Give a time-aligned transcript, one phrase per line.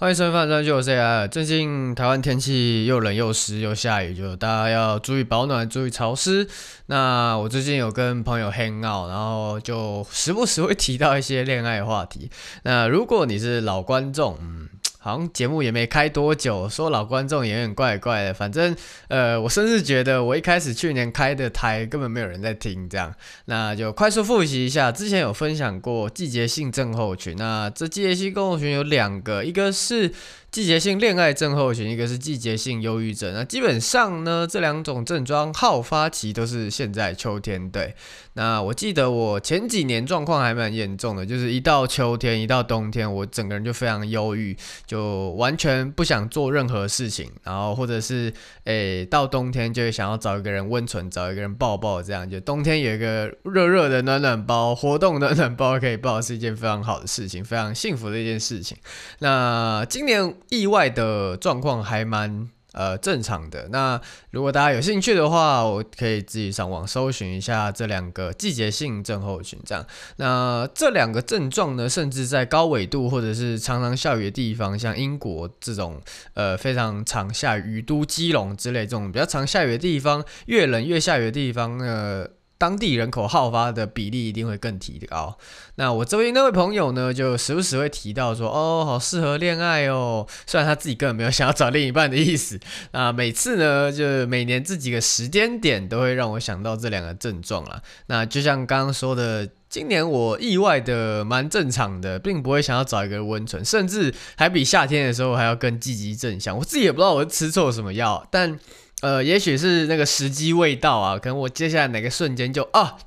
[0.00, 1.26] 欢迎收看《三九 C I》。
[1.28, 6.46] 最近台湾天气又冷又湿又下雨，就大家要注意保暖，注意潮湿。
[6.86, 12.30] 那我最近有跟朋友 hang out，然后就时不时会提到一些恋爱话题。
[12.62, 14.68] 那如果你是老观众，嗯。
[15.08, 18.34] 好像节目也没开多久，说老观众也有点怪怪的。
[18.34, 18.76] 反正，
[19.08, 23.14] 呃，我甚至觉得我一开始去年开的台根本没有人在听，这样。
[23.46, 27.34] 那就快速复习一下，之前有分享过季节性症候群。
[27.38, 30.12] 那这季节性症候群有两个，一个是。
[30.50, 33.34] 季节性恋爱症候群，一个是季节性忧郁症。
[33.34, 37.70] 那基本上呢，这两种症状好发期都是现在秋天。
[37.70, 37.94] 对，
[38.32, 44.56] 那我记得我前几年状况还蛮严重的，就是一到秋天，一到冬天，我整个人就非常忧郁，
[44.86, 47.30] 就完全不想做任何事情。
[47.44, 48.32] 然后或者是，
[48.64, 58.78] 诶、到冬天就会想要找一个人温存，找一个人抱抱，这样就冬天有一个热热的暖暖包，活动暖暖包可以抱，是一件非常好的事情，非常幸福的一件事情。
[59.18, 60.37] 那今年。
[60.48, 63.68] 意外的状况还蛮呃正常的。
[63.70, 64.00] 那
[64.30, 69.58] 如果大家有兴趣的话，我可以自己上网搜寻一下这两个季节性症候群。
[69.64, 69.84] 这样，
[70.16, 76.00] 那这两个症状呢，甚至在高纬度或者是常常下雨的地方，像英国这种
[76.34, 82.28] 呃非常常下雨，都基隆之类这种比较常下雨的地方，越冷越下雨的地方，呃。
[82.58, 85.38] 当地人口好发的比例一定会更提高。
[85.76, 90.26] 那我周边那位朋友呢，就时不时会提到说，哦，好适合恋爱哦。
[90.44, 92.58] 虽然他自己根本没有想要找另一半的意思。
[92.90, 97.80] 那每次呢，就每年这几个时间点都会让我想到这两个症状啦。
[98.06, 106.58] 那就像刚刚说的，今年我意外的蛮正常的，并不会想要找一个温存，甚至还比夏天的时候还要更积极正向。
[106.58, 108.58] 我自己也不知道我是吃错什么药，但。
[109.02, 112.98] 呃，也许是那个时机未到啊，可能我接下来哪个瞬间就啊，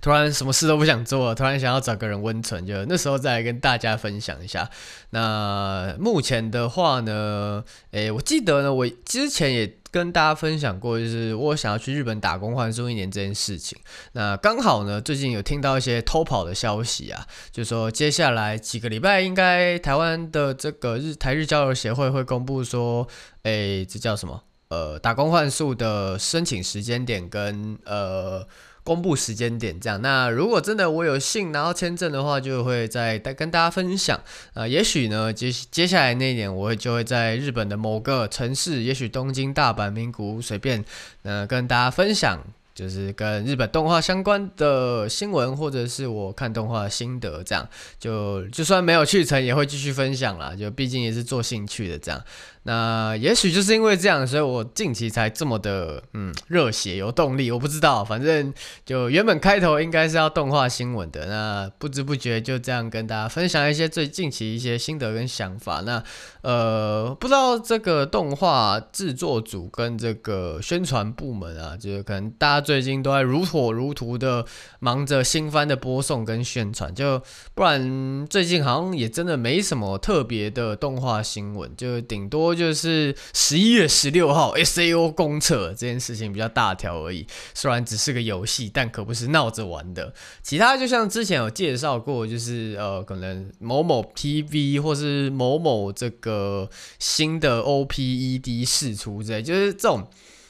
[0.00, 4.70] 突然什么事都不想做了，突然想要找个人温存，就那时候再来跟大家分享一下。
[5.10, 13.76] 那目前的话呢，诶，我记得呢，我之前也跟大家分享过，就是我想要去日本打工换宿一年这件事情。
[14.12, 23.08] 那刚好呢，最近有听到一些偷跑的消息啊，就说接下来几个礼拜应该台湾的这个日台日交流协会会公布说，
[23.42, 24.44] 诶，这叫什么？
[24.72, 28.46] 呃，打工换宿的申请时间点跟呃
[28.82, 30.00] 公布时间点这样。
[30.00, 34.18] 那如果真的我有幸拿到签证的话，就会再跟大家分享。
[34.54, 40.82] 呃，也许呢，接接下来那一年我会就会在日本的某个城市，也许东京、大阪、名古屋，随便
[41.22, 42.42] 呃跟大家分享。
[42.74, 47.68] 就是跟日本动画相关的新闻，或者是我看动画心得，这样
[48.00, 50.56] 就就算没有去成，也会继续分享啦。
[50.56, 52.18] 就毕竟也是做兴趣的这样。
[52.64, 57.50] 那也许就是因为这样，所以我近期才这么的嗯热血有动力。
[57.50, 58.54] 我不知道，反正
[58.86, 65.82] 就原本开头应该是要动画新闻的，那不知不觉就这样跟大家分享一些最近期一些心得跟想法。
[65.82, 66.02] 那
[66.40, 72.62] 呃，不知道这个动画制作组跟这个宣传部门啊，就是可能大家。
[72.62, 74.46] 最近都在如火如荼的
[74.78, 77.20] 忙着新番的播送跟宣传，就
[77.54, 87.26] 不然最近好像也真的没什么特别的动画新闻，就顶多就是十一月十六号 SAO 公测这件事情比较大条而已。
[87.54, 90.12] 虽然只是个游戏，但可不是闹着玩的。
[90.42, 96.68] 其他就像之前有介绍过，就是呃，可能某某 TV 或是某某这个
[96.98, 100.08] 新的 OPED 释出之类，就是这种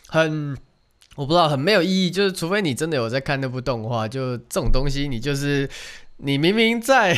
[0.08, 0.56] 很。
[1.14, 2.10] 我不知道，很没有意义。
[2.10, 5.68] 就是除非你真的有在看那部动画，就这种东西，你就是
[6.24, 7.16] 你明明在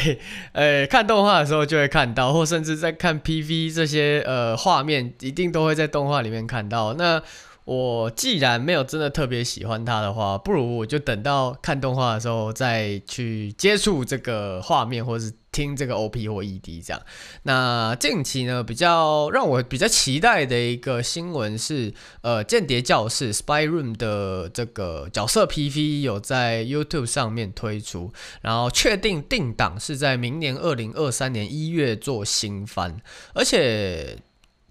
[0.52, 6.94] 呃看动画的时候就会看到，或甚至在看 PV 这些呃画面，一定都会在动画里面看到。
[6.94, 7.22] 那
[7.64, 15.32] 我既然没有真的特别喜欢它的话，不如我就等到看动画的时候再去接触这个画面，或是。
[15.54, 17.00] 听这个 OP 或 ED 这样，
[17.44, 32.96] 那近期呢，比较让我比较期待的一个新闻是，呃，间谍教室 Spy Room 的这个角色 PV 有在 YouTube 上面推出，然后确定定档是在明年二零二三年一月做新番，
[33.32, 34.18] 而且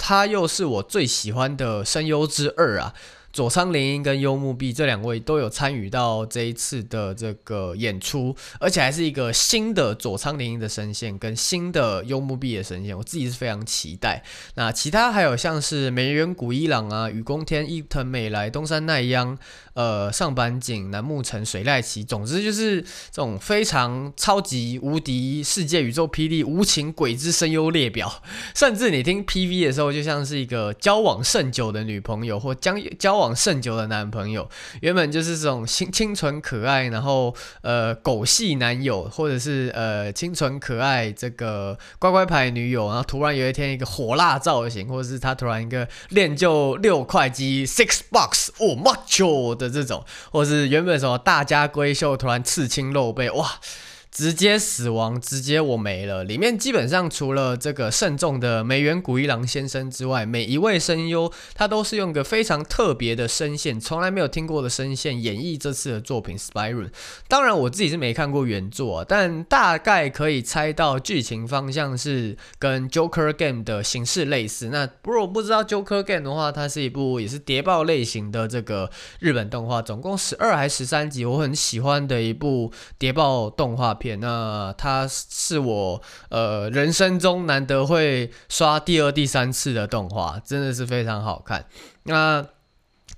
[0.06, 2.94] 他又是我最喜欢的声优之二啊。
[3.32, 14.24] 佐仓綾音跟幽木碧这两位都有参与到这一次的这个演出，而且还是一个新的佐仓綾音的声线跟新的幽木碧的声线，我自己是非常期待。
[14.54, 19.36] 那其他还有像是梅原古一郎啊、雨宫天、伊藤美来、东山奈央、
[19.74, 28.24] 呃上坂井、楠木诚、水濑奇，总之就是这种非常超级无敌世界宇宙霹雳无情鬼之声优列表，
[28.56, 33.34] 甚至你听 PV 的时候，就像是一个交往甚久的女朋友或将交往。
[33.44, 34.50] 甚久的男朋友，
[34.80, 53.60] 原本就是这种清清纯可爱，然后呃狗系男友，或者是呃清纯可爱这个乖乖牌女友，然后突然有一天一个火辣造型，或者是他突然一个练就六块肌 six box 哦妈啾的这种，或是原本什么大家闺秀突然刺青露背，哇！
[54.14, 56.24] 直接死亡，直接我没了。
[56.24, 66.86] 里面基本上除了这个慎重的梅原古一郎先生之外，每一位声优他都是用个非常特别的声线，从来没有听过的声线演绎这次的作品《Spyro》。
[67.28, 74.68] 当然我自己是没看过原作啊，但大概可以猜到剧情方向是跟《Joker Game》的形式类似。
[74.68, 83.98] 那不如我不知道《Joker Game》的话，它是一部也是谍报类型的这个日本动画，总共十二还十三集，我很喜欢的一部谍报动画。
[84.04, 91.66] 片那它是我呃人生中难得会刷第二、第三次的动画，真的是非常好看。
[92.04, 92.46] 那。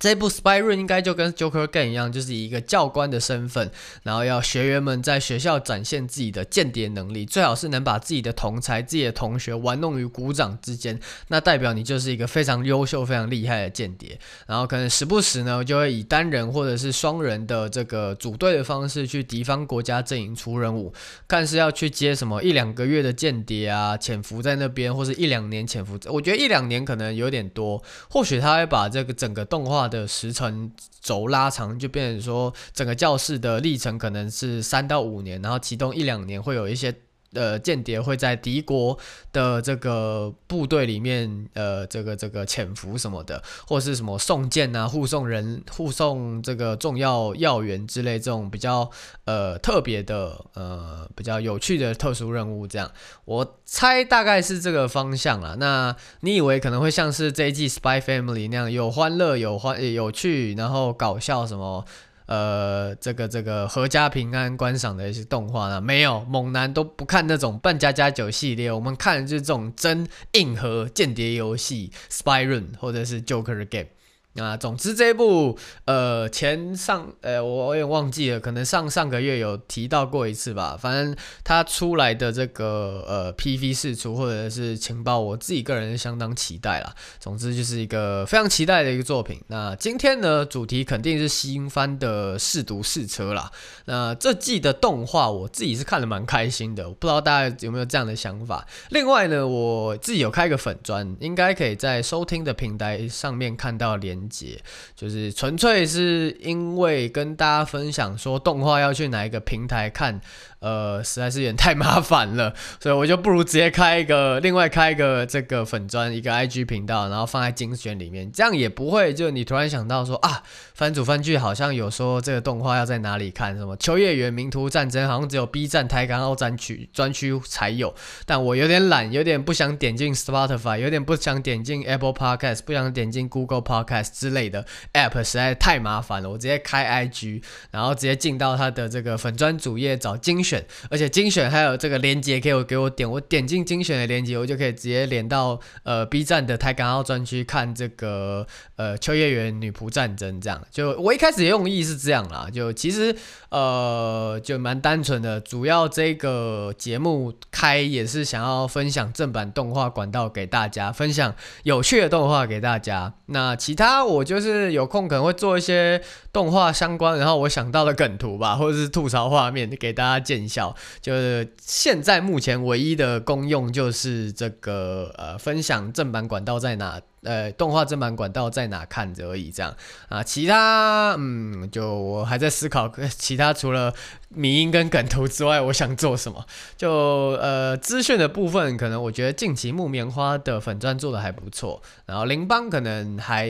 [0.05, 3.71] 这部《Spy Run》应该就跟《Joker Game》一样，就是以一个教官的身份，
[4.03, 10.99] 然后要学员们在学校展现自己的间谍能力，最好是能把自己的同才、自己的同学玩弄于股掌之间，
[11.29, 14.15] 那代表你就是一个非常优秀、非常厉害的间谍。
[14.45, 20.93] 然后可能时不时呢，就会以单人或者是双人的这个组队的方式去敌方国家阵营出任务，
[21.27, 25.97] 看是要去接什么一两个月的间谍啊，潜伏在那边，或是一两年潜伏。
[26.05, 29.89] 我觉得一两年可能有点多，或许他会把这个整个动画。
[29.94, 30.71] 的的时程
[31.01, 36.93] 轴拉长，就变成说整个教室的历程可能是三到五年，然后其中一两年会有一些。
[37.35, 38.97] 呃，间谍会在敌国
[39.31, 48.89] 的这个部队里面，呃，这个这个潜伏什么的，或是什么送件啊、护送人、护送这个重要要员之类这种比较
[49.25, 52.91] 呃特别的、呃比较有趣的特殊任务，这样
[53.25, 55.55] 我猜大概是这个方向啦。
[55.59, 61.85] 那你以为可能会像是这一季《Spy Family》那样有欢乐、有欢、有趣，然后搞笑什么？
[62.27, 73.89] 呃，这个这个合家平安观赏的一些动画呢，没有，猛男都不看那种半家家酒系列，我们看的就是这种真硬核间谍游戏，Spy Run 或者是 Joker Game。
[74.35, 80.77] 啊，总之这一部，呃，前上，呃，我我也忘记了，可能上上个月有提到过一次吧。
[80.77, 86.93] 反正它出来的这个呃 PV 释出或者是情报，我自己个人相当期待啦。
[87.17, 89.41] 总之就是一个非常期待的一个作品。
[89.47, 93.49] 那今天呢，主题肯定是新番的试读试车啦。
[93.85, 98.67] 那这季的动画我自己是看得蛮开心的，我不知道大家有没有这样的想法。
[98.89, 104.24] 另外呢，我自己有开个粉专，应该可以在收听的平台上面看到连。
[104.29, 104.59] 节
[104.95, 110.19] 就是纯粹是因为跟大家分享说动画要去哪一个平台看。
[110.59, 120.41] 呃，实在是有点太麻烦了，所以我就不如直接开一个，另外开一个这个粉砖，一个 IG 频道，然后放在精选里面，这样也不会就你突然想到说啊，
[120.73, 127.93] 番组番剧好像有说这个动画要在哪里看，什么秋叶原名图战争好像只有 B 站台港澳专区专区才有，
[128.25, 140.63] 但我有点懒，有点不想点进 Spotify，有点不想点进 Apple Podcast，不想点进 Google Podcast 之类的 App，实在太麻烦了，我直接开 IG，然后直接进到它的这个粉砖主页找精选。
[140.91, 148.45] 而且精选还有这个连接可以给我点，我点进精选的连接，我就可以直接连到呃 B 站的台港澳专区看这个
[148.75, 150.61] 呃秋叶原女仆战争这样。
[150.69, 153.15] 就我一开始用意是这样啦，就其实
[153.49, 161.33] 呃就蛮单纯的，主要这个节目开也是想要分享正版动画管道给大家，分享
[161.63, 163.15] 有趣的动画给大家。
[163.27, 165.99] 那其他我就是有空可能会做一些
[166.31, 170.34] 动画相关，然后我想到的梗图吧，或者是吐槽画面给大家见。
[170.35, 179.73] 见效就是现在目前唯一的功用就是这个呃分享正版管道在哪，呃动画正版管道在哪看着而已这样
[180.09, 183.93] 啊，其他嗯就我还在思考，其他除了
[184.29, 186.45] 迷音跟梗图之外，我想做什么？
[186.75, 193.49] 就呃资讯的部分，可能我觉得近期木棉花的粉专做的还不错，然后羚邦可能还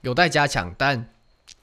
[0.00, 1.10] 有待加强，但。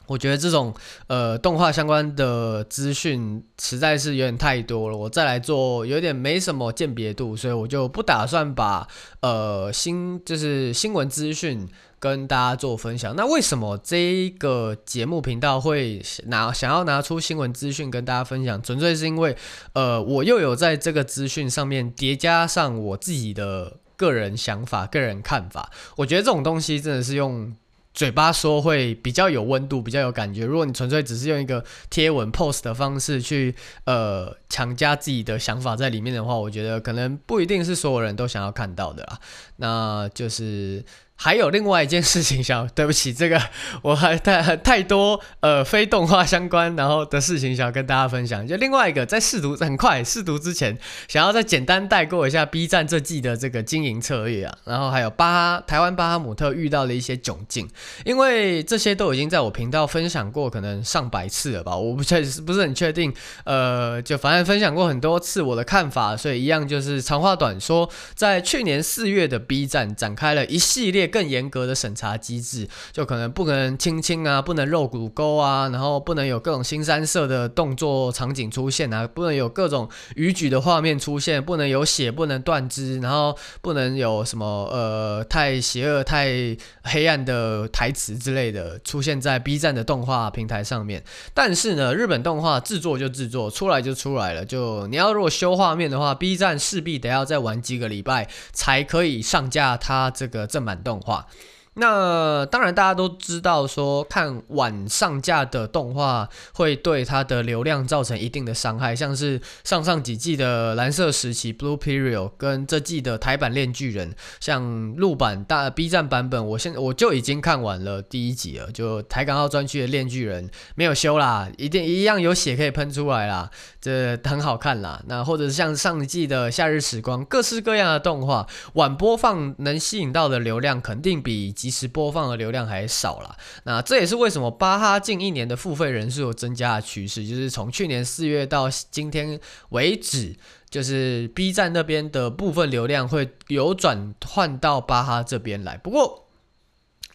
[0.05, 0.73] 我觉得这种
[1.07, 8.87] 呃动画相关的资讯实在是有点太多了，我再来做有点没什么鉴别度，所以我就不打算把
[9.21, 11.67] 呃新就是新闻资讯
[11.99, 13.15] 跟大家做分享。
[13.15, 18.61] 那为什么这个节目频道会拿想要拿出新闻资讯跟大家分享？
[18.61, 19.35] 纯粹是因为
[19.71, 25.71] 呃我又有在这个资讯上面叠加上我自己的个人想法、个人看法。
[25.95, 27.55] 我觉得这种东西真的是用。
[27.93, 30.45] 嘴巴说会比较有温度，比较有感觉。
[30.45, 33.53] 如果你纯粹只是用一个贴文 pose 的方式去
[33.85, 39.19] 呃强加自己的想法在里面的话，我觉得可能不一定是所有人都想要看到的啦。
[39.57, 40.83] 那就是
[41.15, 43.41] 还有另外一件事情想，对不起，这个
[43.81, 48.45] 我还太太多呃非动画相关然后的事情想要跟大家分享。
[48.45, 50.77] 就另外一个，在试读很快试读之前，
[51.07, 57.69] 想要再简单带过一下 B 站这季的这个经营策略啊，然后还有巴哈台湾巴哈姆特遇到的一些窘境，
[58.03, 63.13] 因为这些都已经在我频道分享过，可能上百次了吧，我不确实不是很确定，
[63.45, 71.02] 呃，就反正分享过很多次我的看法，所以一样就是长话短说，在去年四月的 B 站展开了一系列。
[71.07, 91.03] 更严格的审查机制，就可能不能亲亲啊，不能露骨沟啊，然后不能有各种新三色的动作场景出现啊，不能有各种逾矩的画面出现，不能有血，不能断肢，然后不能有什么呃太邪恶、太黑暗的台词之类的出现在 B 站的动画平台上面。
[91.33, 94.43] 但是呢，日本动画制作就制作，出来就出来了。
[94.45, 101.27] 就你要如果修画面的话，B 站势必得要再玩几个礼拜才可以上架它这个正版动动画。
[101.75, 123.49] 那当然大家都知道，说看晚上架的动画会对它的流量造成一定的伤害，像是上上几季的蓝色时期 （Blue Period） 跟这季的台版《链锯人》，像陆版大 B 站版本，我现我就已经看完了第一集了，就台港澳专区的《链锯人》没有修啦，一定一样有血可以喷出来啦。
[123.81, 133.37] 这很好看啦，那或者是像上一季的《夏日时光》，各式各样的动画，晚播放能吸引到的流量肯定比及时播放的流量还少了。
[133.63, 139.39] 那这也是为什么巴哈近一年的付费人数有增加的趋势，就是从去年四月到今天
[139.69, 140.35] 为止，
[140.69, 145.77] 就是 B 站那边的部分流量会有转换到巴哈这边来。
[145.77, 146.22] 不过，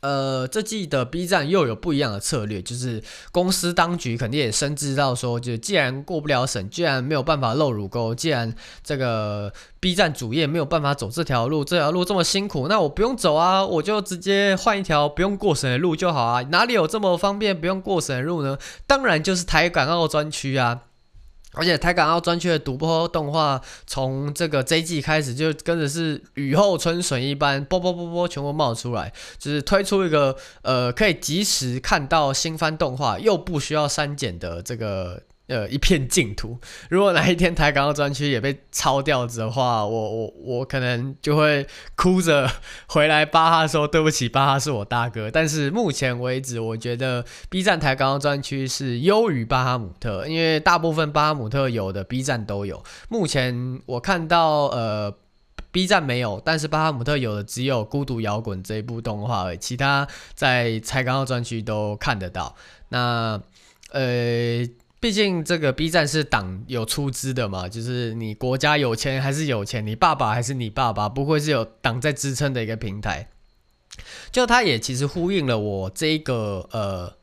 [0.01, 3.03] 呃，这季的 B 站又有不一样的策略，就是
[3.33, 18.57] 公司当局肯定也深知到说，就既然过不了审，既然没有办法露乳沟，既然这个 B 站主页没有办法走这条路，这条路这么辛苦，那我不用走啊，我就直接换一条不用过审的路就好啊，哪里有这么方便不用过审的路呢？
[18.87, 20.83] 当然就是台港澳专区啊。
[21.53, 35.23] 而且台港澳专区的独播动画，从这个这一季开始就跟着是雨后春笋一般，啵啵啵啵全部冒出来，就是推出一个呃可以及时看到新番动画又不需要删减的这个。
[35.49, 36.59] 呃，一片净土。
[36.91, 42.47] 如果哪一天台港澳专区也被抄掉的话，我我我可能就会哭着
[42.87, 45.31] 回来巴哈说对不起，巴哈是我大哥。
[45.31, 52.85] 但是目前为止，我觉得 B 站台港澳专区是优于巴哈姆特，因为大部分巴哈姆特有的 B 站都有。
[53.09, 55.15] 目前我看到呃
[55.73, 62.55] B 站没有，但是巴哈姆特有的只有《孤独摇滚》这一部动画而，其他在台港澳专区都看得到。
[62.91, 63.41] 那
[63.93, 64.69] 呃。
[65.01, 73.29] 毕竟这个 B 站是党有出资的嘛，就是你国家有钱还是有钱，你爸爸还是你爸爸，不会是有党在支撑的一个平台。
[74.31, 77.18] 就他也其实呼应了我这个呃。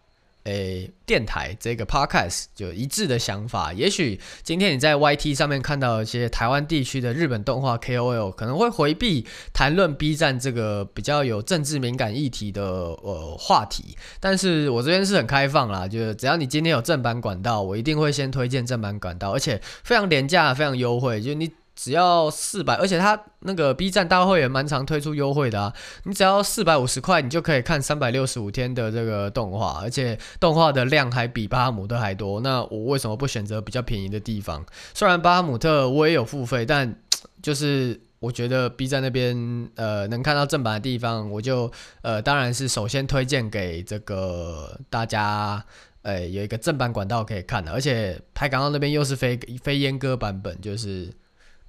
[0.46, 3.74] 诶，电台这个 podcast 就一致的想法。
[3.74, 21.52] 也许今天你在 YT 上面看到一些台湾地区的日本动画 KOL 可能会回避谈论 B 站这个比较有政治敏感议题的呃话题，但是我这边是很开放啦，就是只要你今天有正版管道，我一定会先推荐正版管道，而且非常廉价，非常优惠，就你。
[21.76, 25.74] 只要四百，而且它那个 B 站大会也蛮常推出优惠的啊！
[26.06, 32.40] 你只要四百五十块，你就可以看三百六十五天的这个动画，而且动画的量还比巴哈姆特还多。
[32.40, 34.66] 那我为什么不选择比较便宜的地方？
[34.94, 36.96] 虽然巴哈姆特我也有付费，但
[37.42, 41.70] 就是我觉得 B 站那边呃能看到正版的地方，我就
[42.04, 45.62] 呃当然是首先推荐给这个大家，
[46.04, 51.14] 呃有一个正版管道可以看的，而且台港澳那边又是非非阉割版本，就是。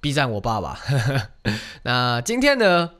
[0.07, 0.79] B 站我爸爸，
[1.83, 2.91] 那今天呢，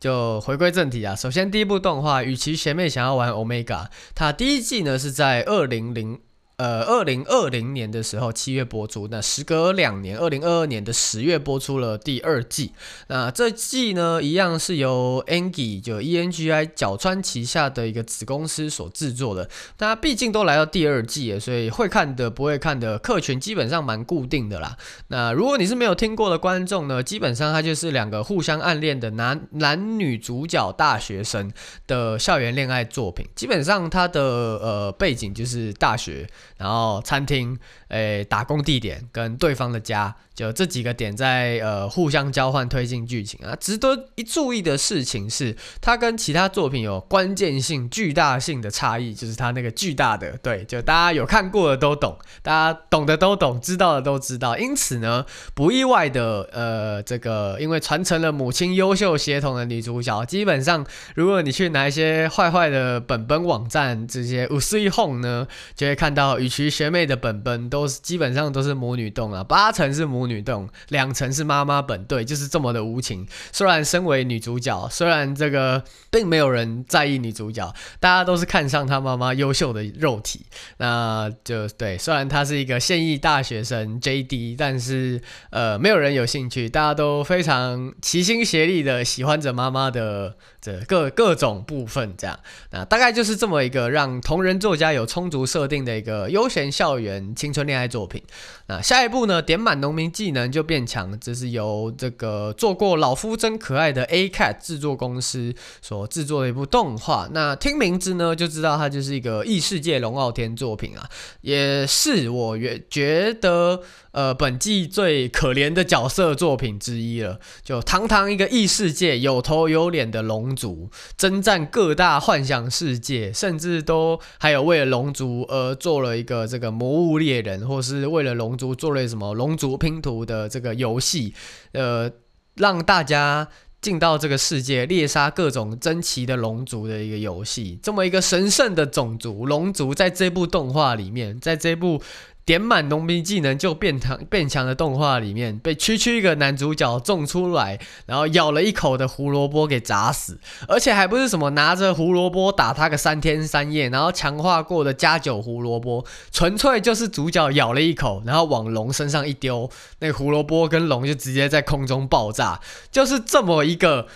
[0.00, 1.14] 就回归正题啊。
[1.14, 3.64] 首先，第一部动画《与其学妹想要玩 Omega》，
[4.12, 6.18] 它第一季呢是在二零零。
[6.58, 12.72] 呃，二零二零年的时候七月播出，那时隔两年，二零二二年的十月播出了第二季。
[13.06, 19.48] 那这季呢，一样是由 Engi 就 E N G I 角川旗下的一个子公司所制作的。
[19.76, 24.76] 大家毕竟都来到第二季了，所以会看的不会看的客群基本上蛮固定的啦。
[25.06, 31.52] 那如果你是没有听过的观众呢，基本上它就是两个互相暗恋的男男女主角大学生
[31.86, 33.24] 的校园恋爱作品。
[33.36, 36.28] 基本上它的呃背景就是大学。
[36.58, 40.14] 然后餐厅，诶，打工地点跟对方的家。
[40.34, 54.56] 就这几个点在呃互相交换推进剧情啊，值得一注意的事情是，它跟其他作品有关键性、巨大性的差异，就是它那个巨大的，对，就大家有看过的都懂，大家懂的都懂，知道的都知道。
[54.56, 60.86] 因此呢，不意外的，呃，这个因为传承了母亲优秀血统的女主角，基本上
[61.16, 70.28] 如果你去拿一些坏坏的本本网站这些五四一 home 呢，就会看到羽崎学妹的本本都是基本上都是母女洞啊，八成是母。
[70.28, 73.26] 女洞两层是妈妈本，对，就是这么的无情。
[73.50, 80.44] 虽然身为女主角，虽然这个并没有人在意女主角，大家都是看上她妈妈优秀的肉体。
[80.76, 90.36] 那就对，虽然她是一个现役大学生 JD，但是呃，没有人有兴趣，大家都非常齐心协力的喜欢着妈妈的。
[90.60, 92.36] 这各各种部分这样，
[92.72, 98.22] 那大概就是这么一个让同人作家有充足设定的一个悠闲校园青春恋爱作品。
[98.68, 107.28] 那下一步呢，点满农民技能就变强，这是由这个做过老夫真可爱的 ACAT 制作公司所制作的一部动画。
[107.32, 111.08] 那听名字呢，就知道它就是一个异世界龙傲天作品啊，
[111.40, 113.80] 也是我原觉得。
[114.10, 117.38] 呃，本季最可怜的角色作品之一了。
[117.62, 131.32] 就堂堂一个异世界有头有脸的龙族，征战各大幻想世界，甚至都还有为了龙族而做了一个这个魔物猎人，或是为了龙族做了什么龙族拼图的这个游戏，
[131.72, 132.10] 呃，
[132.56, 133.48] 让大家
[133.80, 137.78] 进到这个世界猎杀各种珍奇的龙族的一个游戏。
[137.80, 142.02] 这么一个神圣的种族，龙族在这部动画里面，在这部。
[142.48, 162.58] 点满农民技能就变强变强的动画里面，被区区一个男主角种出来，然后咬了一口的胡萝卜给砸死，而且还不是什么拿着胡萝卜打他个三天三夜，然后强化过的加九胡萝卜，纯粹就是主角咬了一口，然后往龙身上一丢，那胡萝卜跟龙就直接在空中爆炸，
[162.90, 164.06] 就是这么一个。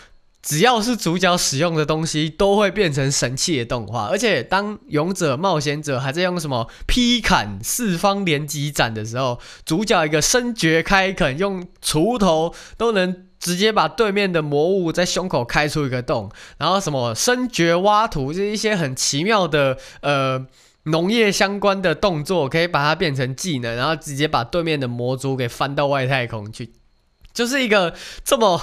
[0.42, 4.06] 只要是主角使用的东西，都会变成神器的动画。
[4.06, 16.28] 而且，当勇者冒险者还在用什么劈砍四方连击斩的时候，主角一个深绝开垦，用锄头都能直接把对面的魔物在胸口开出一个洞。
[16.58, 20.44] 然后，什么深掘挖土，就是一些很奇妙的呃
[20.86, 26.72] 农业相关的动作，可以把它变成技能，然后直接把对面的魔族给翻到外太空去，
[27.32, 27.94] 就是一个
[28.24, 28.60] 这么。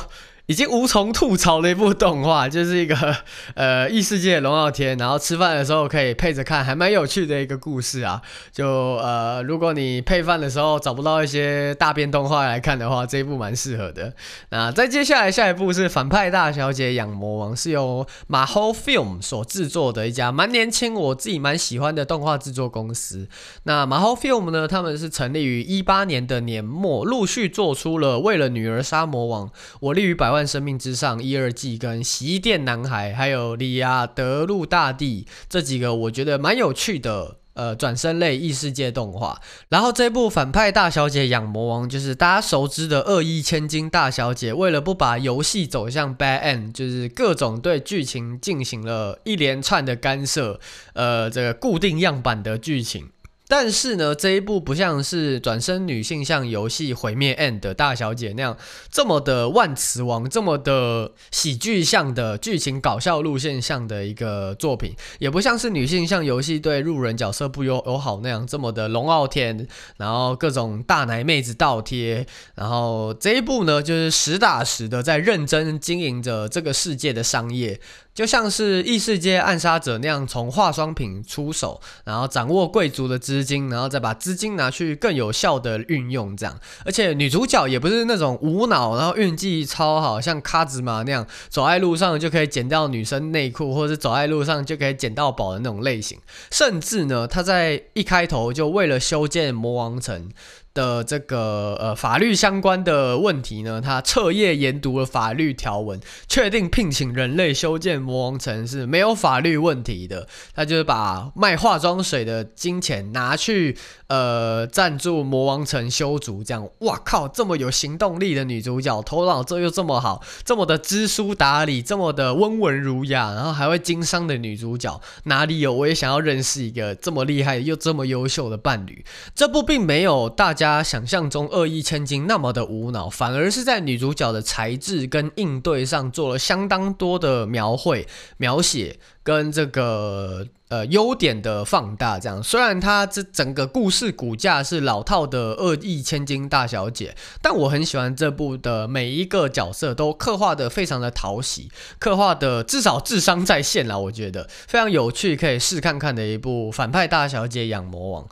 [0.50, 2.96] 已经无从吐槽的一部动画，就是一个
[3.54, 8.20] 呃异世界龙傲天，然后吃饭的时候可以配着看，还蛮有趣的一个故事啊。
[8.52, 14.12] 就呃，如果你配饭的时候找不到一些大便动画来看的话，这一部蛮适合的。
[14.50, 23.28] 那再接下来下一部是反派大小姐养魔王，是由马猴 Film 所制作的一家蛮年轻，我自己蛮喜欢的动画制作公司。
[23.66, 30.39] 那马猴 Film 呢，他们是成立于一八年的年末，陆续做出了为了女儿杀魔王，我立于百万。
[30.46, 37.38] 生命之上一二季跟洗衣店男孩，还有里亚德路大帝这几个，我觉得蛮有趣的。
[37.56, 39.42] 呃，转生类异世界动画。
[39.68, 50.58] 然后这部反派大小姐养魔王，就是大家熟知的恶意千金大小姐，为了不把游戏走向 bad end，就是各种对剧情进行了一连串的干涉。
[50.94, 53.10] 呃，这个固定样板的剧情。
[53.52, 58.56] 但是呢，这一部不像是转身女性像游戏毁灭 End 大小姐那样
[58.92, 77.82] 这么的万磁王，这么的喜剧向的剧情搞笑路线向的一个作品，也不像是女性像游戏对路人角色不友友好那样这么的龙傲天，然后各种大奶妹子倒贴，然后这一部呢，就是实打实的在认真经营着这个世界的商业。
[78.20, 86.60] 就像是异世界暗杀者那样，从化妆品出手，然后掌握贵族的资金，然后再把资金拿去更有效的运用，这样。
[86.84, 96.20] 而且女主角也不是那种无脑，然后运气超好，像卡兹玛那样，走在路上就可以捡到女生内裤，或者是走在路上就可以捡到宝的那种类型。
[96.52, 100.30] 甚至呢，她在一开头就为了修建魔王城。
[100.74, 110.28] 的这个呃法律相关的问题呢，他彻夜研读了法律条文，确定聘请人类修建魔王城是没有法律问题的。
[110.54, 113.76] 他就是把卖化妆水的金钱拿去
[114.08, 116.70] 呃赞助魔王城修筑，这样。
[116.80, 125.74] 哇靠，这么有行动力的女主角，头脑这又这么好，这么的知书达理，这么的温文儒雅，然后还会经商的女主角，哪里有？
[125.74, 129.04] 我也想要认识一个这么厉害又这么优秀的伴侣。
[129.34, 130.60] 这部并没有大家。
[130.78, 142.20] 家想象中恶意千金那么的无脑，反而是在女主角的才智跟应对上做了相当多的描绘、描写跟这个呃优点的放大。
[142.20, 158.28] 这样，虽然她这整个故事骨架是老套的恶意千金大小姐，但我很喜欢这部的每一个角色都刻画的非常的讨喜，刻画的至少智商在线啦，我觉得非常有趣，可以试看看的一部反派大小姐养魔王。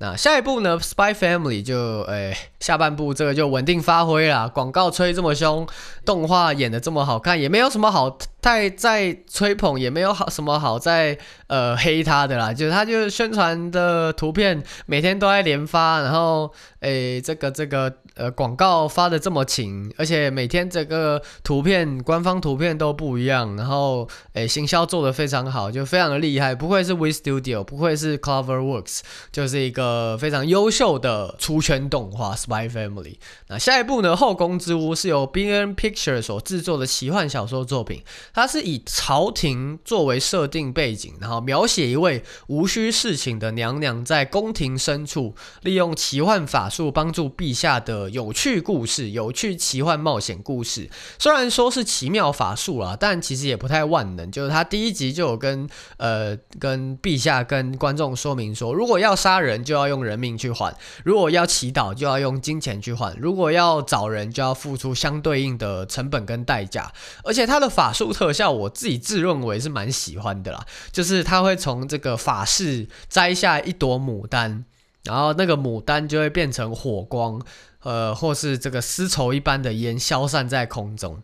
[0.00, 4.46] 那下一步呢？Spy Family 就诶、下半部这个就稳定发挥啦。
[4.46, 5.66] 广告吹这么凶，
[6.04, 12.52] 动画演的这么好看，也没有什么好太在吹捧，也没有好什么好在呃黑他的啦。
[12.52, 26.54] 就是他就宣传的图片每天都在连发，然后诶、这个这个呃广告发的这么勤，而且每天这个图片官方图片都不一样，然后诶、行销做的非常好，就非常的厉害。
[26.54, 29.00] 不愧是 We Studio，不愧是 CloverWorks，
[29.32, 30.18] 就是一个。
[30.18, 33.02] 非常优秀的出圈动画《Spy Family》。
[33.46, 38.02] 那下一部呢，《后宫之屋》是由 BN Picture 所制作的奇幻小说作品。
[38.34, 50.90] 它是以朝廷作为设定背景，然后描写一位无需侍寝的娘娘在宫廷深处利用奇幻法术帮助陛下的有趣故事，有趣奇幻冒险故事。
[51.18, 54.30] 虽然说是奇妙法术啦，但其实也不太万能。
[54.30, 55.66] 就是他第一集就有跟
[55.96, 59.78] 呃跟陛下跟观众说明说，如果要杀人就。
[59.78, 66.92] 要用人命去换，如果要祈祷，就要用金钱去换；如果要找人，就要付出相对应的成本跟代价。
[67.22, 74.64] 而且他的法术特效，我自己自认为是蛮喜欢的啦，就是他会从这个法式摘下一朵牡丹，
[75.04, 77.40] 然后那个牡丹就会变成火光，
[77.82, 81.22] 呃，或是这个丝绸一般的烟消散在空中。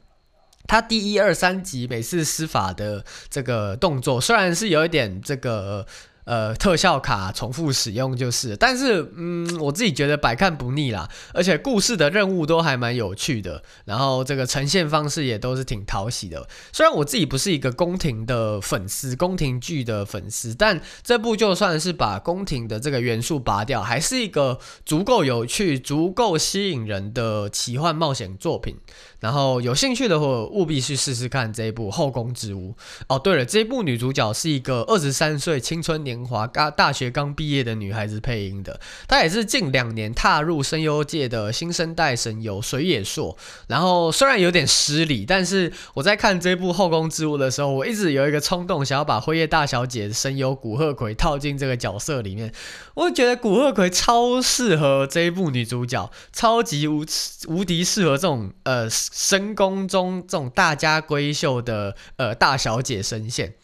[0.67, 5.87] 他第一二三集每次施法的这个动作，虽然是有一点这个。
[6.25, 16.49] 呃，特效卡重复使用就是，但是嗯，我自己觉得百看不腻啦，而且故事的任务都还蛮有趣的，然后这个呈现方式也都是挺讨喜的。
[16.73, 28.77] 虽然我自己不是一个宫廷的粉丝，宫廷剧的粉丝，但这部就算是把宫廷的这个元素拔掉，还是一个足够有趣、足够吸引人的奇幻冒险作品。
[29.21, 32.73] 然后有兴趣的话，务必去试试看这一部《后宫之屋》。
[33.09, 43.35] 哦，对了，这一部女主角是一个二十三岁青春年华、刚大学刚毕业的女孩子配音的，她也是近两年踏入声优界的新生代声优水野硕。
[43.69, 52.53] 然后虽然有点失礼，但是我在看这部《后宫之物》的时候，我一直有一个冲动，想要把辉夜大小姐的声优古贺葵套进这个角色里面。
[52.93, 57.03] 我觉得古贺葵超适合这一部女主角，超级无
[57.49, 58.85] 无敌适合这种呃。
[58.91, 63.55] 深宫中这种大家闺秀的呃大小姐声线，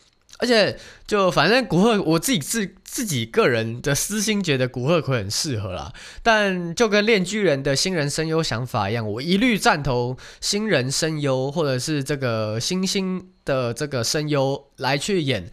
[0.41, 15.51] 而且就反正古贺我自己自自己个人的私心觉得古贺葵很适合啦，但就跟炼巨人的新人声优想法一样，我一律赞同新人声优或者是这个新星的这个声优来去演。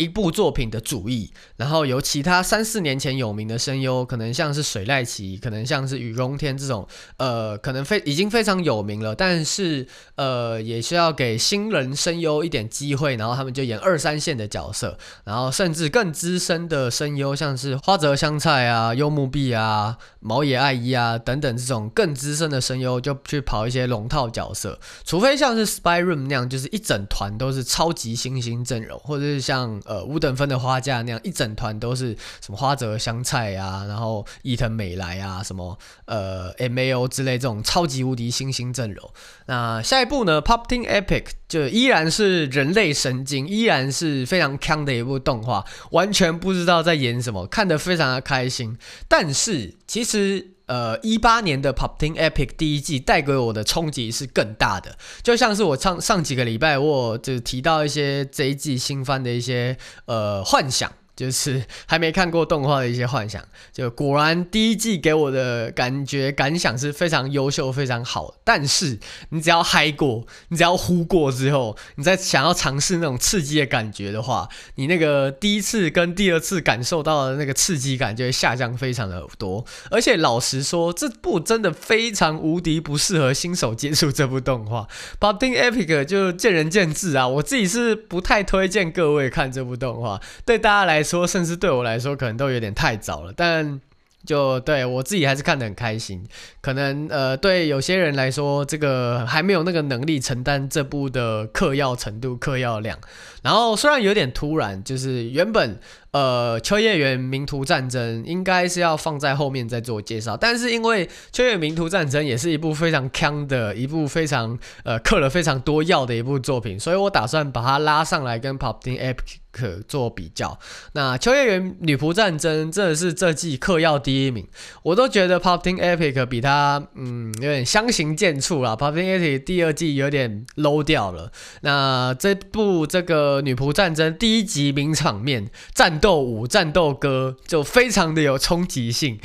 [0.00, 29.78] 一部作品的主意，然后由其他三四年前有名的声优，可能像是水濑奇，可能像是雨宫天这种，呃，可能非已经非常有名了，但是呃，也需要给新人声优一点机会，然后他们就演二三线的角色，然后甚至更资深的声优，像是花泽香菜啊、幽木碧啊、毛野爱一啊等等这种更资深的声优，就去跑一些龙套角色，除非像是 Spy Room 那样，就是一整团都是超级新星阵容，或者是像。
[29.90, 39.10] 呃，五等分的花架那样一整团都是什么花泽香菜啊，然后伊藤美来啊，什么呃 MAO 之类这种超级无敌新星阵容。
[39.46, 48.78] 那下一部呢，Pop Team Epic 就依然是人类神经，依然是非常强的一部动画，完全不知道在演什么，看得非常的开心。
[49.08, 50.52] 但是其实。
[50.70, 60.92] 呃，一八年的 Pop Team Epic 第一季带给我的冲击是更大的，就像是我上上几个礼拜我就提到一些这一季新番的一些呃幻想。
[61.20, 68.36] 就是 还没看过动画的一些幻想，就果然第一季给我的感觉感想是非常优秀、非常好。
[68.42, 79.62] 但是你只要嗨过，你只要呼过之后，你再想要尝试那种刺激的感觉的话，你那个第一次跟第二次感受到的那个刺激感就会下降非常的多。
[79.90, 84.88] 而且老实说，这部真的非常无敌不适合新手接触这部动画。
[85.20, 91.26] Popping Epic 就见仁见智啊，我自己是不太推荐各位看这部动画，对大家来说。
[91.26, 93.32] 甚至对我来说，可能都有点太早了。
[93.36, 93.80] 但
[94.24, 96.24] 就对我自己还是看得很开心。
[96.60, 102.98] 可能呃，对有些人来说，这个还没有那个能力承担这部的嗑药程度、嗑药量。
[103.42, 105.80] 然后虽然有点突然，就是原本。
[106.12, 120.58] 呃，秋叶原名图战争应该是要放在后面再做介绍，但是因为秋叶原名图战争也是一部非常锵的一部非常呃刻了非常多药的一部作品，所以我打算把它拉上来跟 Pop Team Epic 做比较。
[120.94, 124.48] 那秋叶原女仆战争真的是这季嗑药第一名，
[124.82, 128.74] 我都觉得 Pop Team Epic 比它嗯有点相形见绌啦。
[128.74, 131.30] Pop Team Epic 第二季有点 low 掉了。
[131.60, 135.99] 那这部这个女仆战争第一集名场面战。
[136.00, 139.20] 斗舞、战斗歌就非常的有冲击性。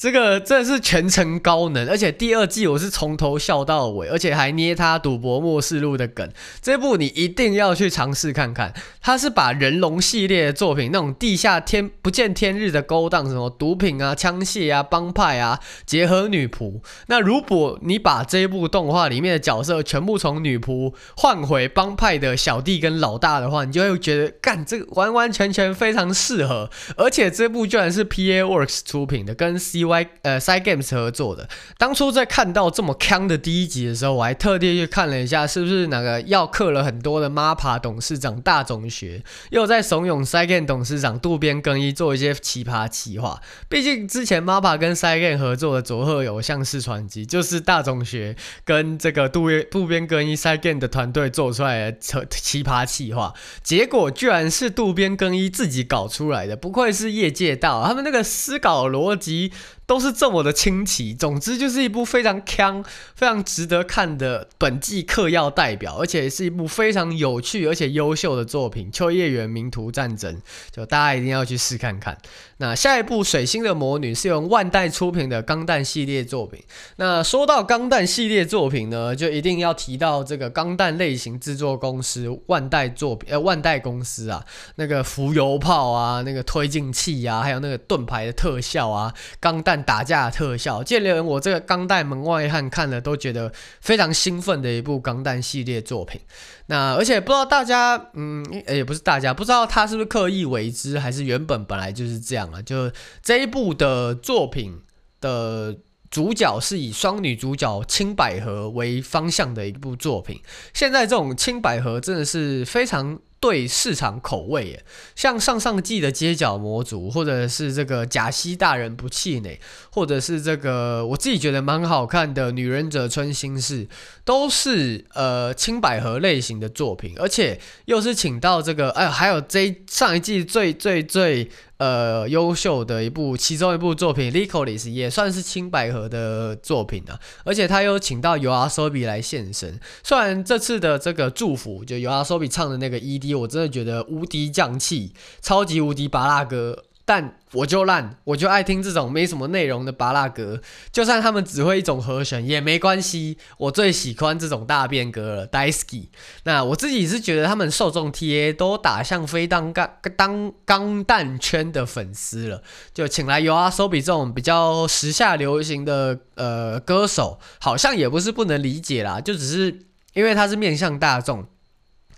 [0.00, 6.26] 这个真的是全程高能，而且第二季我是从头笑到尾，而且还捏他赌博末世录的梗。
[6.62, 8.72] 这部你一定要去尝试看看。
[9.02, 16.80] 他是把人龙系列的作品那种地下天不见天日的勾当，什么毒品啊、枪械啊、帮派啊，结合女仆。
[17.08, 26.70] 那如果你把这部动画里面的角色全部从女仆换回帮派的小弟跟老大的话，你就会觉得干这个完完全全非常适合。
[26.96, 29.89] 而且这部居然是 PA Works 出品的，跟 C。
[29.90, 31.48] Y 呃，Cygames 合作的。
[31.76, 43.40] 当初在看到这么锵的第一集的时候，我还特地去看了一下，是不是哪个要刻了很多的 MAPA 董事长大总学，又在怂恿 Cygames 董事长渡边更一做一些奇葩企划。
[43.68, 51.98] 毕竟之前 MAPA 跟 Cygames 合作的佐贺有像是传奇，就是大总学跟这个渡边渡边耕一 Cygames 的团队做出来的
[52.30, 59.52] 奇葩企划，结果居然是渡边更一自己搞出来的，不愧是业界大，他们那个思考逻辑。
[59.90, 62.84] 都是这么的清奇，总之就是一部非常锵、
[63.16, 70.36] 非常值得看的本季嗑药代表，而且是一部非常有趣而且优秀的作品《秋叶原名图战争》，
[70.70, 72.16] 就大家一定要去试看看。
[72.58, 76.62] 那下一部《水星的魔女》是由万代出品的钢弹系列作品。
[76.94, 84.44] 那说到钢弹系列作品呢，就一定要提到这个钢弹类型制作公司万代作品，呃，万代公司啊，
[84.76, 96.20] 那个浮游炮啊，那个推进器啊，还有那个盾牌的特效啊，钢 弹打架特效，就连我这个钢弹门外汉看了都觉得非常兴奋的一部钢弹系列作品。
[96.66, 102.62] 那而且不知道大家，嗯，也不是大家不知道他是不是刻意为之，还是原本本来就是这样啊？
[102.62, 102.90] 就
[103.22, 104.80] 这一部的作品
[105.20, 105.76] 的
[106.10, 110.40] 主角是以双女主角青百合为方向的一部作品。
[110.72, 113.18] 现在这种青百合真的是非常。
[113.40, 114.84] 对市场口味耶，
[115.16, 119.58] 像上上季的街角魔族，或者是这个假西大人不气馁，
[119.90, 123.88] 或者是这个我自己觉得蛮好看的女忍者春心事，
[124.24, 131.50] 都是呃青百合类型的作品，而且又是请到这个哎，还有这上一季最最最。
[131.80, 139.80] 呃，优秀的一部，其中一部作品《Lycoris》也算是青百合的作品啊，而且他又请到 YOASOBI 来现身。
[140.02, 146.84] 虽然这次的这个祝福，就 YOASOBI 唱的那个 ED，我真的觉得无敌降气，超级无敌拔拉哥。
[147.04, 150.60] 但我就烂，我就爱听这种没什么内容的芭乐歌，
[150.92, 153.38] 就算他们只会一种和弦也没关系。
[153.58, 156.08] 我最喜欢这种大变歌了，Daiski。
[156.44, 162.62] 那我自己是觉得他们受众 TA 都打向非当钢当钢弹圈的粉丝了，
[162.94, 169.80] 就请来 YOASOBI 这种比较时下流行的呃歌手，好像也不是不能理解啦，就只是
[170.12, 171.46] 因为他是面向大众。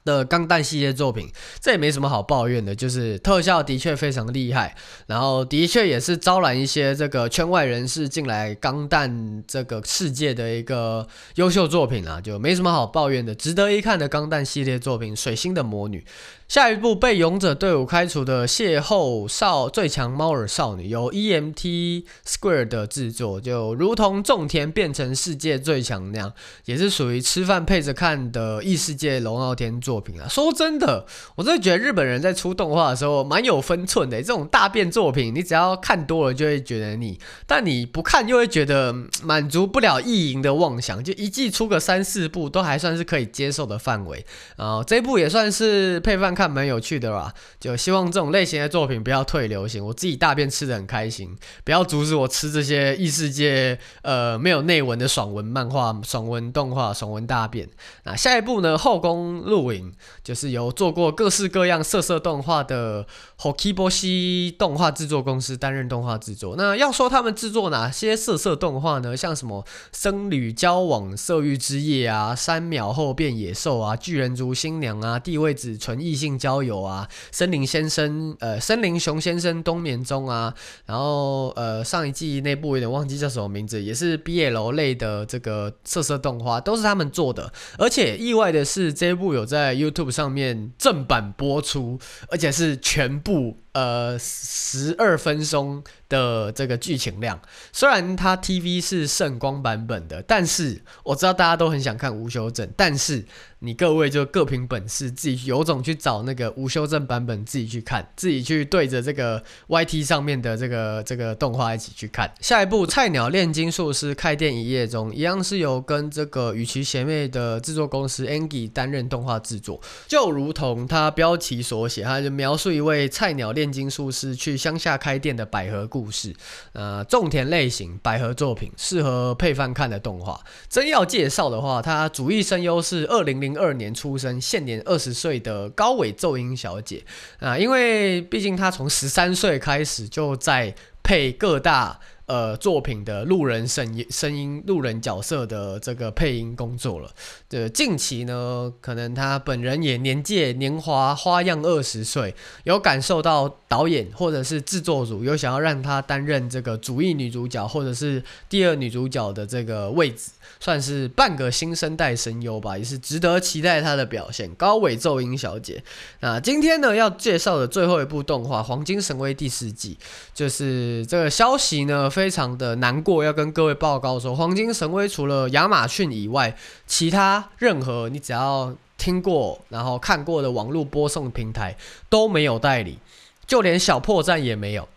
[0.05, 4.75] 的钢弹系列作品，这也没什么好抱怨的，就是特效的确非常厉害，
[5.07, 16.01] 然后的确也是招揽一些这个圈外人士进来钢弹这个世界的一个优秀作品啊，就没什么好抱怨的，值得一看的钢弹系列作品《水星的魔女》。
[16.49, 26.35] 下一部被勇者队伍开除的邂逅少最强猫耳少女，由 EMT Square 的制作，就如同种田变成世界最强那样，
[26.67, 30.27] 也是属于吃饭配着看的异世界龙傲天作作品啊。
[30.27, 31.05] 说真的，
[31.37, 34.23] 我真的觉得日本人在出动画的时候蛮有分寸的。
[34.23, 41.03] 这种大变作品，你只要看多了就会觉得腻，但你不看又会觉得满足不了意淫的妄想。
[41.03, 44.25] 就一季出个三四部都还算是可以接受的范围
[44.57, 44.83] 啊。
[44.85, 46.53] 这一部也算是配饭看。
[46.53, 49.83] 蛮有趣的吧，就希望这种类型的作品不要退流行。
[49.83, 57.67] 我自己大便吃得很开心，不要阻止我吃这些异世界呃没有内文的爽文漫画、爽文动画、爽文大便。
[58.05, 58.77] 那下一部呢？
[58.77, 59.93] 后宫露尾零，
[60.23, 63.07] 就是由做过各式各样色色动画的
[63.41, 66.55] Hokiboshi 动画制作公司担任动画制作。
[66.57, 69.17] 那要说他们制作哪些色色动画呢？
[69.17, 80.55] 像什么《僧侣交往色欲之夜》啊，《三秒后变野兽》啊，《巨人族新娘》啊，《地位子纯异性交友》啊，《森林先生》呃，《森林熊先生冬眠中》啊，
[80.87, 87.53] 然后呃，上一季那部有点忘记叫什么名字，也是 BL 类的这个色色动画，都是他们做的。
[87.79, 93.59] 而且意外的是，这一部有在 YouTube 上面正版播出，而且是全部。
[93.73, 97.41] 呃，十二分钟的这个剧情量，
[97.73, 103.25] 虽然它 TV 是圣光版本的，但是我知道大家都很想看无修正，但是
[103.61, 112.31] 你各位就各凭本事，自己有种去找那个无修正版本，自己去看，自己去对着这个 YT 上面的这个这个动画一起去看。
[112.41, 126.35] 下一部《菜鸟炼金术师开店一夜中》一样是由跟这个羽崎邪魅的制作公司 Angie 担任动画制作，就如同它标题所写，它就描述一位菜鸟炼炼金术师去乡下开店的百合故事，
[126.73, 130.41] 呃，种田类型百合作品，适合配饭看的动画。
[130.69, 137.05] 真要介绍的话，他主役声优是二零零二年出生，现年二十岁的高尾奏音小姐
[137.39, 142.01] 啊，因为毕竟她从十三岁开始就在配各大。
[142.27, 147.11] 呃，作品的路人声音、声音、路人角色的这个配音工作了。
[147.49, 152.33] 对，近期呢，可能他本人也年届年华，花样二十岁，
[152.63, 160.31] 有感受到导演或者是制作组有想要让他担任这个主役女主角或者是第二女主角的这个位置，
[160.61, 164.49] 算是半个新生代声优吧，也是值得期待他的表现。
[164.55, 165.83] 高尾奏音小姐，
[166.21, 169.99] 那今天呢要介绍的最后一部动画《黄金神威》第四季，
[170.33, 172.12] 就是这个消息呢。
[172.13, 176.55] 非常的难过，要跟各位报告说，《黄金神威》除了亚马逊以外，
[176.87, 181.77] 其他任何你只要听过然后看过的网络播送平台
[182.09, 182.99] 都没有代理，
[183.47, 184.89] 就连小破站也没有。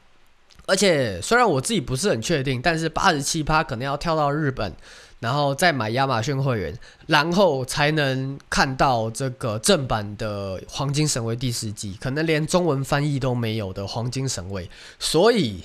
[0.67, 4.73] 而且虽然我自己不是很确定，但是八十七趴可能要跳到日本，
[5.19, 14.65] 然后再买亚马逊会员，然后才能看到这个正版的《黄金神威》第四季，可能连中文翻译都没有的《黄金神威》，
[14.99, 15.63] 所以。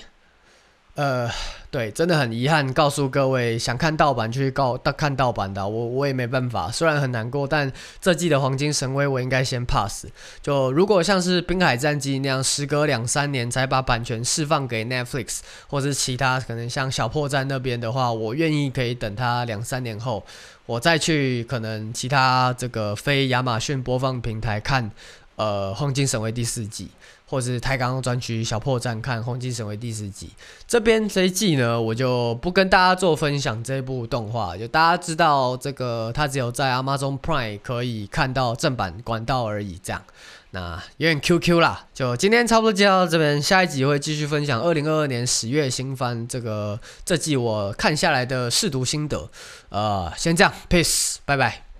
[0.95, 1.31] 呃，
[1.71, 6.69] 对，真的很遗憾，告诉各位想看盗版去告看盗版的，我我也没办法。
[6.69, 10.05] 虽然很难过，但这季的黄金神威我应该先 pass。
[10.41, 20.25] 就如果像是滨海战记那样，时隔两三年才把版权释放给 Netflix 或是其他可能像小破站那边的话，我愿意可以等它两三年后，
[20.65, 24.91] 我再去可能其他这个非亚马逊播放平台看
[25.37, 26.89] 呃黄金神威第四季。
[27.31, 30.31] 或是台港专区小破站看《黄金神威》第四集，
[30.67, 40.03] 这边这一季呢，我就不跟大家做分享这部动画，就大家知道这个它只有在 Amazon Prime 可以看到正版管道而已，这样，
[40.49, 41.87] 那有点 QQ 啦。
[41.93, 49.29] 就今天差不多介绍到这边，下一集会继续分享二零二二年十月新番这个这季我看下来的试读心得。
[49.69, 51.70] 呃，先这样，Peace，拜拜。